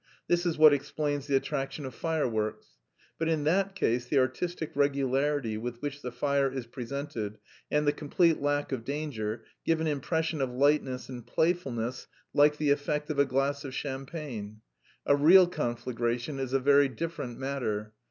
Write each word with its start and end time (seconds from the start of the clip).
This 0.27 0.47
is 0.47 0.57
what 0.57 0.73
explains 0.73 1.27
the 1.27 1.35
attraction 1.35 1.85
of 1.85 1.93
fireworks. 1.93 2.69
But 3.19 3.29
in 3.29 3.43
that 3.43 3.75
case 3.75 4.07
the 4.07 4.17
artistic 4.17 4.71
regularity 4.73 5.59
with 5.59 5.79
which 5.79 6.01
the 6.01 6.11
fire 6.11 6.51
is 6.51 6.65
presented 6.65 7.37
and 7.69 7.85
the 7.85 7.91
complete 7.93 8.41
lack 8.41 8.71
of 8.71 8.83
danger 8.83 9.43
give 9.63 9.79
an 9.79 9.85
impression 9.85 10.41
of 10.41 10.49
lightness 10.49 11.07
and 11.07 11.23
playfulness 11.27 12.07
like 12.33 12.57
the 12.57 12.71
effect 12.71 13.11
of 13.11 13.19
a 13.19 13.25
glass 13.25 13.63
of 13.63 13.75
champagne. 13.75 14.61
A 15.05 15.15
real 15.15 15.45
conflagration 15.45 16.39
is 16.39 16.51
a 16.53 16.59
very 16.59 16.89
different 16.89 17.37
matter. 17.37 17.93